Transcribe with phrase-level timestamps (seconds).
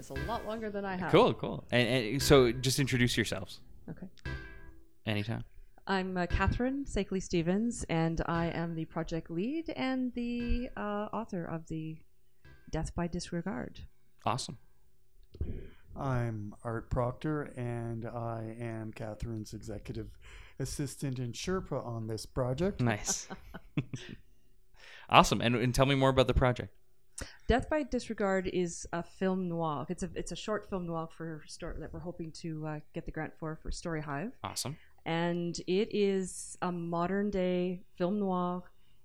[0.00, 1.12] this a lot longer than I have.
[1.12, 1.64] Cool, cool.
[1.70, 4.06] And, and so just introduce yourselves Okay.
[5.06, 5.44] anytime.
[5.86, 11.44] I'm uh, Catherine Sakely Stevens, and I am the project lead and the uh, author
[11.44, 11.98] of the
[12.70, 13.80] Death by Disregard.
[14.24, 14.56] Awesome.
[15.96, 20.08] I'm Art Proctor, and I am Catherine's executive
[20.58, 22.80] assistant and Sherpa on this project.
[22.80, 23.28] Nice.
[25.10, 25.40] awesome.
[25.40, 26.72] And, and tell me more about the project.
[27.50, 29.84] Death by Disregard is a film noir.
[29.88, 33.06] It's a it's a short film noir for story that we're hoping to uh, get
[33.06, 34.76] the grant for for Story Hive, Awesome.
[35.04, 38.62] and it is a modern day film noir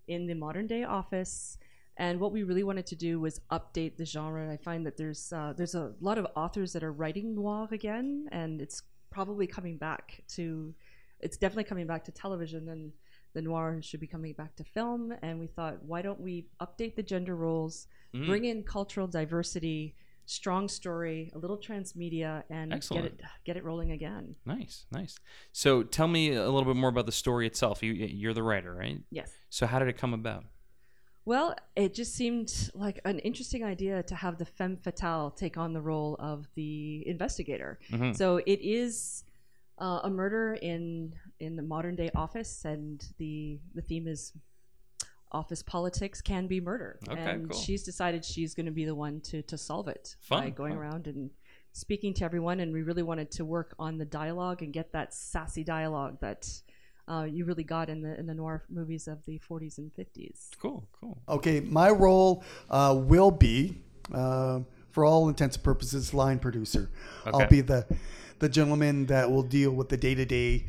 [0.07, 1.57] in the modern day office.
[1.97, 4.53] And what we really wanted to do was update the genre.
[4.53, 8.29] I find that there's uh, there's a lot of authors that are writing noir again,
[8.31, 10.71] and it's probably coming back to
[11.25, 12.91] it's definitely coming back to television and
[13.33, 16.95] the noir should be coming back to film and we thought why don't we update
[16.95, 18.27] the gender roles Mm.
[18.27, 19.93] bring in cultural diversity
[20.25, 23.03] strong story a little transmedia and Excellent.
[23.03, 25.13] get it get it rolling again Nice, nice.
[25.51, 27.83] So tell me a little bit more about the story itself.
[27.83, 28.99] You, you're the writer, right?
[29.11, 30.45] yes So how did it come about?
[31.25, 35.73] well it just seemed like an interesting idea to have the femme fatale take on
[35.73, 38.15] the role of the investigator Mhm.
[38.15, 39.24] So it is
[39.79, 44.33] uh, a murder in in the modern day office, and the the theme is
[45.31, 46.99] office politics can be murder.
[47.09, 47.59] Okay, and cool.
[47.59, 50.73] she's decided she's going to be the one to to solve it Fun, by going
[50.73, 50.79] fun.
[50.81, 51.29] around and
[51.73, 52.61] speaking to everyone.
[52.61, 56.47] And we really wanted to work on the dialogue and get that sassy dialogue that.
[57.07, 60.49] Uh, you really got in the in the noir movies of the 40s and 50s.
[60.59, 61.21] Cool, cool.
[61.29, 63.77] Okay, my role uh, will be,
[64.11, 64.61] uh,
[64.95, 66.89] for all intents and purposes, line producer.
[67.27, 67.37] Okay.
[67.43, 67.85] I'll be the
[68.39, 70.65] the gentleman that will deal with the day to day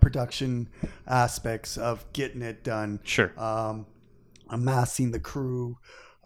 [0.00, 0.68] production
[1.06, 3.00] aspects of getting it done.
[3.04, 3.32] Sure.
[3.38, 3.86] um,
[4.50, 5.76] amassing the crew,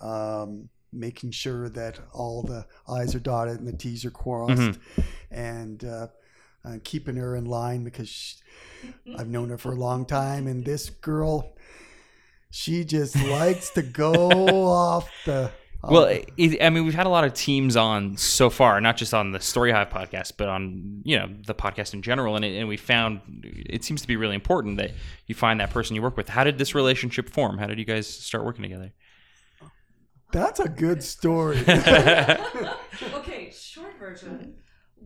[0.00, 5.00] um, making sure that all the I's are dotted and the T's are crossed, Mm-hmm.
[5.30, 6.06] and uh,
[6.64, 8.36] uh, keeping her in line because she,
[9.18, 11.52] I've known her for a long time, and this girl,
[12.50, 14.14] she just likes to go
[14.68, 15.50] off the.
[15.84, 18.96] Well, um, it, I mean, we've had a lot of teams on so far, not
[18.96, 22.36] just on the Story Hive podcast, but on you know the podcast in general.
[22.36, 24.92] And, it, and we found it seems to be really important that
[25.26, 26.28] you find that person you work with.
[26.28, 27.58] How did this relationship form?
[27.58, 28.92] How did you guys start working together?
[30.30, 31.58] that's a good story.
[31.68, 34.54] okay, short version.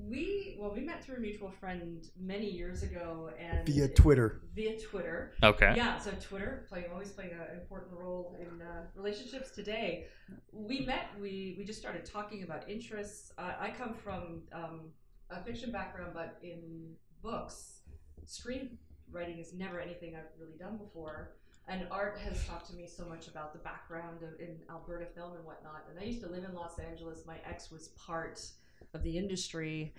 [0.05, 4.43] We well, we met through a mutual friend many years ago, and Via Twitter.
[4.55, 5.33] Via Twitter.
[5.43, 5.73] Okay.
[5.77, 10.07] Yeah, so Twitter playing always playing an important role in uh, relationships today.
[10.53, 11.11] We met.
[11.21, 13.33] We we just started talking about interests.
[13.39, 14.81] Uh, I come from um,
[15.31, 17.81] a fiction background, but in books,
[18.27, 21.33] screenwriting is never anything I've really done before.
[21.69, 25.35] And Art has talked to me so much about the background of, in Alberta film
[25.35, 25.85] and whatnot.
[25.91, 27.25] And I used to live in Los Angeles.
[27.27, 28.41] My ex was part
[28.95, 29.93] of the industry.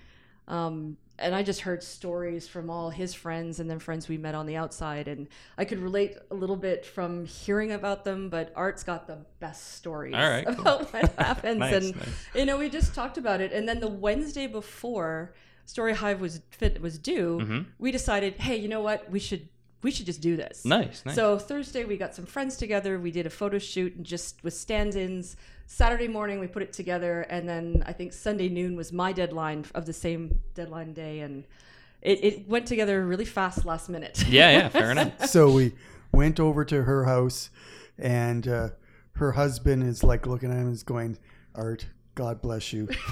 [0.47, 4.35] Um, and I just heard stories from all his friends and then friends we met
[4.35, 5.07] on the outside.
[5.07, 5.27] And
[5.57, 9.75] I could relate a little bit from hearing about them, but Art's got the best
[9.75, 10.59] stories right, cool.
[10.59, 11.57] about what happens.
[11.59, 12.07] Nice, and, nice.
[12.35, 13.51] you know, we just talked about it.
[13.51, 15.33] And then the Wednesday before
[15.65, 17.65] Story Hive was fit was due, Mhm.
[17.79, 19.09] we decided, hey, you know what?
[19.11, 19.49] We should
[19.81, 20.65] we should just do this.
[20.65, 21.15] Nice, nice.
[21.15, 22.99] So Thursday we got some friends together.
[22.99, 25.35] We did a photo shoot and just with stand-ins.
[25.67, 29.65] Saturday morning we put it together, and then I think Sunday noon was my deadline
[29.75, 31.43] of the same deadline day, and
[32.01, 34.23] it, it went together really fast last minute.
[34.29, 35.25] yeah, yeah, fair enough.
[35.25, 35.73] so we
[36.11, 37.49] went over to her house,
[37.97, 38.69] and uh,
[39.13, 41.17] her husband is like looking at him and is going,
[41.53, 42.87] Art, God bless you.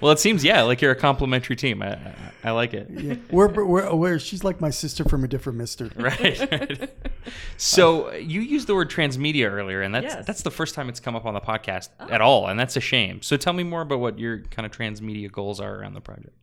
[0.00, 1.82] well, it seems yeah, like you're a complimentary team.
[1.82, 2.88] I, I, I like it.
[2.90, 3.14] Yeah.
[3.30, 5.90] We're, we're, we're, she's like my sister from a different mister.
[5.96, 6.38] Right.
[6.52, 6.90] right.
[7.56, 10.26] so you used the word transmedia earlier, and that's Yes.
[10.26, 12.08] that's the first time it's come up on the podcast oh.
[12.10, 13.22] at all, and that's a shame.
[13.22, 16.34] So tell me more about what your kind of transmedia goals are around the project.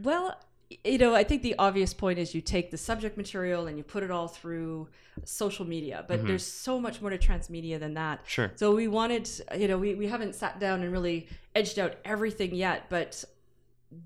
[0.00, 0.36] Well,
[0.84, 3.84] you know, I think the obvious point is you take the subject material and you
[3.84, 4.88] put it all through
[5.24, 8.20] social media, but there's so much more to transmedia than that.
[8.26, 8.50] Sure.
[8.56, 12.54] So we wanted, you know, we, we haven't sat down and really edged out everything
[12.54, 13.24] yet, but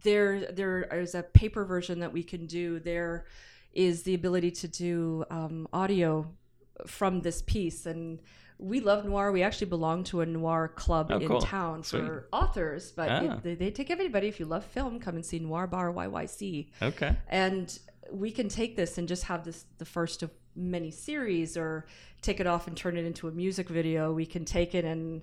[0.03, 2.81] there there is a paper version that we can do.
[2.81, 3.27] There
[3.73, 6.27] is the ability to do um, audio
[6.87, 8.19] from this piece and
[8.59, 9.33] we love noir.
[9.33, 11.41] We actually belong to a noir club Oh, in cool.
[11.41, 12.01] town Sweet.
[12.07, 13.21] for authors, but Ah.
[13.37, 14.29] it- they, they take everybody.
[14.29, 17.17] If you love film, come and see Noir Bar YYC Okay.
[17.29, 17.79] and
[18.13, 21.87] we can take this and just have this the first of many series or
[22.23, 25.21] take it off and turn it into a music video we can take it and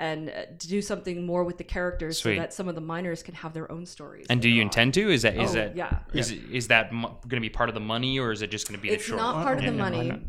[0.00, 2.34] and uh, do something more with the characters Sweet.
[2.34, 4.66] so that some of the minors can have their own stories And do you on.
[4.66, 5.08] intend to?
[5.10, 6.00] Is that is Oh, that yeah.
[6.12, 8.76] is is that going to be part of the money, or is it just going
[8.78, 9.22] to be it's the short?
[9.22, 10.20] not part of the yeah, money not?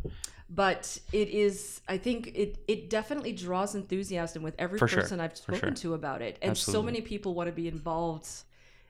[0.50, 5.20] But it is i think it it definitely draws enthusiasm with every For sure, person
[5.20, 5.72] i've spoken sure.
[5.72, 8.28] to about it and so many people want to be involved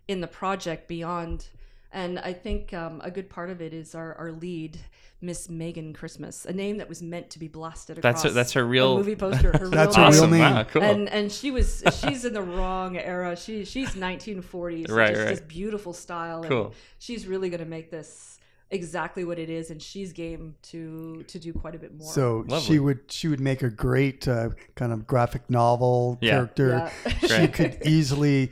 [0.08, 1.48] in the project beyond
[1.94, 4.78] and i think um, a good part of it is our, our lead
[5.22, 8.52] miss megan christmas a name that was meant to be blasted across That's her, that's
[8.54, 8.98] her real.
[8.98, 10.32] movie poster her That's real her real awesome.
[10.32, 10.42] name.
[10.42, 10.84] Wow, cool.
[10.84, 13.36] and and she was she's in the wrong era.
[13.38, 14.88] She she's 1940s.
[14.90, 15.30] So Right, just right.
[15.30, 16.42] this beautiful style.
[16.42, 16.74] and Cool.
[17.00, 18.40] she's really going to make this
[18.72, 22.12] exactly what it is, and she's game to to do quite a bit more.
[22.12, 22.62] So Lovely.
[22.62, 26.32] she would she would make a great uh, kind of graphic novel Yeah.
[26.32, 26.92] character.
[27.06, 27.42] Yeah.
[27.42, 28.52] She could easily,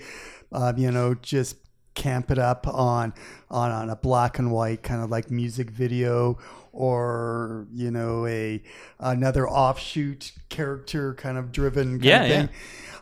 [0.52, 1.58] um, you know, just
[1.96, 3.14] camp it up on
[3.54, 6.38] on on a black and white kind of like music video
[6.74, 8.62] or you know a
[9.00, 12.40] another offshoot character kind of driven kind Yeah, of yeah.
[12.48, 12.50] thing.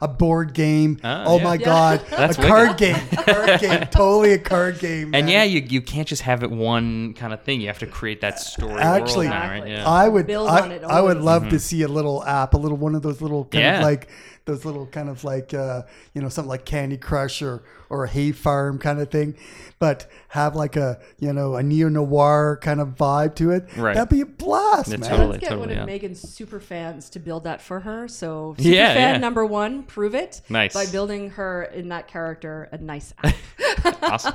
[0.04, 1.00] A board game.
[1.04, 1.44] Ah, oh yeah.
[1.44, 1.66] my Yeah.
[1.66, 2.06] god.
[2.10, 2.96] That's a card game.
[3.18, 3.82] Card game.
[3.92, 5.14] Totally a card game.
[5.14, 5.28] and man.
[5.28, 7.62] yeah, you, you can't just have it one kind of thing.
[7.62, 9.68] You have to create that story Actually- world now, right?
[9.68, 9.88] Yeah.
[9.88, 11.24] I would Build I, on it I would always.
[11.24, 13.74] love to see a little app, a little one of those little kind Mm-hmm.
[13.74, 13.78] Yeah.
[13.78, 14.10] of like
[14.46, 15.84] those little kind of like uh,
[16.16, 17.62] you know something like Candy Crush or
[17.92, 19.36] or a Hay Farm kind of thing,
[19.78, 20.10] but
[20.44, 23.68] have like a you know a neo noir kind of vibe to it.
[23.78, 23.94] Right.
[23.96, 25.10] That'd be a blast, Yeah, man.
[25.10, 25.28] totally.
[25.34, 25.86] Let's get one totally, of yeah.
[25.86, 28.08] Megan's super fans to build that for her.
[28.08, 29.18] So super Yeah, fan yeah.
[29.18, 30.74] number one, prove it Nice.
[30.74, 33.36] by building her in that character a nice app.
[34.04, 34.34] awesome.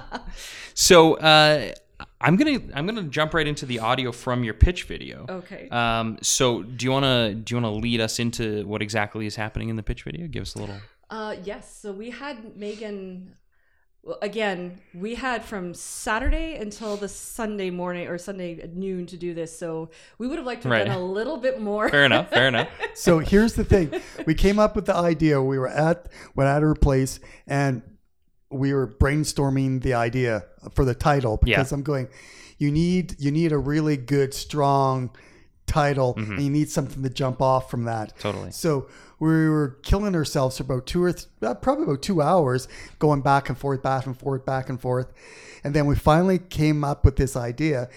[0.75, 1.73] So uh,
[2.21, 5.27] I'm gonna I'm gonna jump right into the audio from your pitch video.
[5.29, 5.69] Okay.
[5.71, 9.69] Um, so do you wanna do you wanna lead us into what exactly is happening
[9.69, 10.27] in the pitch video?
[10.27, 10.77] Give us a little.
[11.09, 11.79] Uh, yes.
[11.81, 13.35] So we had Megan.
[14.07, 19.17] Well, again, we had from Saturday until the Sunday morning or Sunday at noon to
[19.17, 19.59] do this.
[19.59, 20.87] So we would have liked to have Right.
[20.87, 21.89] done a little bit more.
[21.89, 22.31] Fair enough.
[22.31, 22.69] Fair enough.
[22.95, 23.93] So here's the thing:
[24.25, 25.43] we came up with the idea.
[25.43, 27.19] We were at went at her place
[27.49, 27.83] and
[28.49, 32.07] we were brainstorming the idea for the title because I'm going.
[32.59, 35.11] You need you need a really good, strong
[35.67, 38.11] title, and you need something to jump off from that.
[38.11, 38.21] Mm-hmm.
[38.21, 38.51] Totally.
[38.53, 42.69] So we were killing ourselves for about two or th- uh, probably about two hours,
[42.99, 45.13] going back and forth, back and forth, back and forth,
[45.65, 47.89] and then we finally came up with this idea,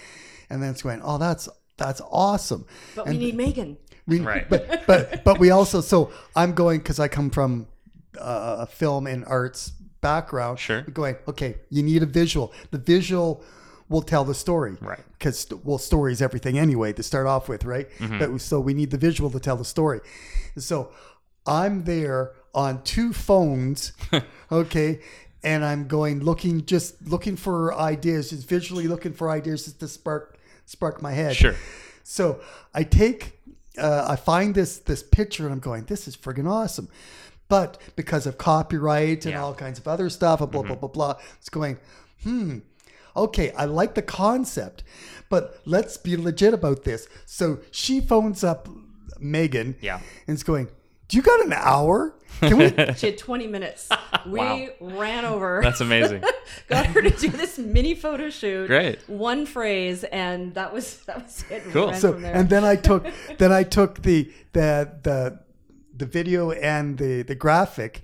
[0.48, 2.66] and then it's going, oh, that's that's awesome.
[2.94, 3.78] But we need Megan.
[4.06, 4.48] We, Right.
[4.48, 7.68] But but but we also so I'm going because I come from
[8.18, 10.58] uh, a film and arts background.
[10.58, 10.82] Sure.
[10.82, 11.56] Going okay.
[11.70, 12.52] You need a visual.
[12.70, 13.44] The visual
[13.90, 14.78] will tell the story.
[14.80, 15.00] Right.
[15.18, 17.90] Because well, story is everything anyway to start off with, right?
[17.98, 18.18] Mm-hmm.
[18.18, 20.00] But so we need the visual to tell the story.
[20.56, 20.90] So
[21.46, 23.92] I'm there on two phones.
[24.52, 25.00] okay.
[25.42, 29.88] And I'm going looking, just looking for ideas, just visually looking for ideas just to
[29.88, 31.34] spark, spark my head.
[31.34, 31.54] Sure.
[32.02, 32.40] So
[32.74, 33.38] I take,
[33.78, 36.88] uh, I find this this picture and I'm going, this is friggin' awesome.
[37.48, 39.42] But because of copyright and Yeah.
[39.42, 41.78] all kinds of other stuff, and blah blah blah blah, it's going,
[42.22, 42.58] hmm,
[43.16, 44.82] okay, I like the concept,
[45.28, 47.08] but let's be legit about this.
[47.26, 48.68] So she phones up
[49.18, 50.00] Megan, Yeah.
[50.26, 50.68] and it's going,
[51.08, 52.14] do you got an hour?
[52.40, 52.70] Can we?
[52.96, 53.88] She had 20 minutes.
[54.26, 54.68] We Wow.
[54.80, 55.60] ran over.
[55.62, 56.22] That's amazing.
[56.68, 58.66] got her to do this mini photo shoot.
[58.66, 59.08] Great.
[59.08, 61.66] One phrase, and that was that was it.
[61.66, 61.90] We Cool.
[61.90, 62.34] ran so from there.
[62.34, 63.06] and then I took
[63.38, 65.38] then I took the the the
[65.96, 68.02] the video and the the graphic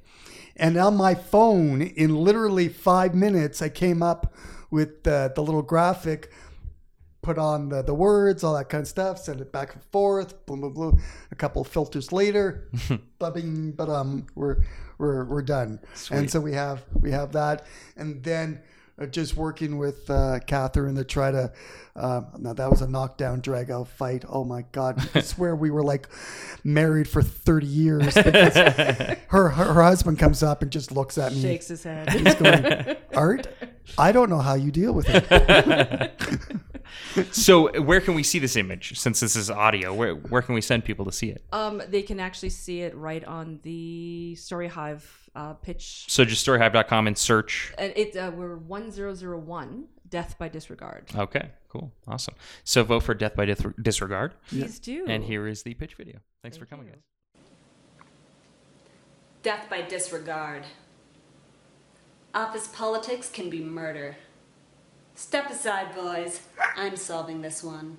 [0.56, 4.32] and on my phone in literally five minutes I came up
[4.70, 6.30] with the, the little graphic
[7.22, 10.46] put on the, the words all that kind of stuff send it back and forth
[10.46, 11.02] boom boom boom.
[11.32, 12.68] A couple of filters later
[13.18, 14.58] bubbing but um we're
[14.98, 15.80] we're, we're done.
[16.10, 17.66] And so we have we have that.
[17.96, 18.62] And then
[19.04, 21.52] just working with uh, Catherine to try to.
[21.94, 24.24] Uh, now that was a knockdown, drag out fight.
[24.28, 25.06] Oh my God!
[25.14, 26.08] I swear we were like
[26.64, 28.14] married for thirty years.
[28.14, 31.42] her, her her husband comes up and just looks at me.
[31.42, 32.10] shakes his head.
[32.10, 33.48] He's going, Art,
[33.98, 36.12] I don't know how you deal with it.
[37.32, 38.98] so where can we see this image?
[38.98, 41.44] Since this is audio, where where can we send people to see it?
[41.52, 46.06] Um, they can actually see it right on the Story Hive uh, pitch.
[46.08, 47.72] So just storyhive.com and search.
[47.78, 49.84] And it uh, we're one zero zero one.
[50.08, 51.04] Death by disregard.
[51.14, 52.34] Okay, cool, awesome.
[52.64, 54.34] So vote for Death by Dith- Disregard.
[54.48, 55.04] Please do.
[55.08, 56.18] And here is the pitch video.
[56.42, 57.02] Thanks for coming, guys.
[59.42, 60.64] Death by disregard.
[62.34, 64.16] Office politics can be murder.
[65.14, 66.40] Step aside, boys.
[66.76, 67.98] I'm solving this one.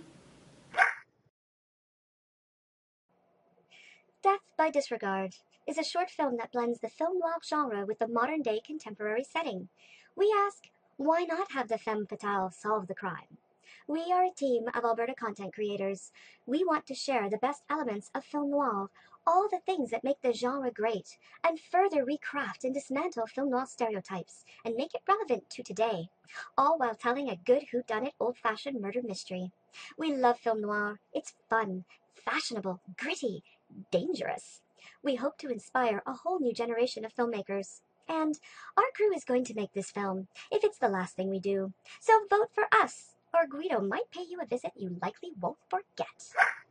[4.24, 5.36] Death by Disregard
[5.68, 9.24] is a short film that blends the film noir genre with the modern day contemporary
[9.24, 9.68] setting.
[10.16, 13.38] We ask, why not have the femme fatale solve the crime?
[13.86, 16.12] We are a team of Alberta content creators.
[16.46, 18.90] We want to share the best elements of film noir,
[19.26, 23.66] all the things that make the genre great and further recraft and dismantle film noir
[23.68, 26.10] stereotypes and make it relevant to today,
[26.58, 29.52] all while telling a good whodunit old fashioned murder mystery.
[29.98, 31.00] We love film noir.
[31.14, 31.84] It's fun,
[32.16, 33.44] fashionable, gritty,
[33.92, 34.62] dangerous.
[35.04, 37.82] We hope to inspire a whole new generation of filmmakers.
[38.10, 38.40] And
[38.78, 41.74] our crew is going to make this film, if it's the last thing we do.
[42.00, 46.34] So vote for us, or Guido might pay you a visit you likely won't forget.